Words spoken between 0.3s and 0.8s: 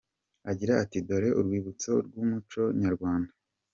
Agira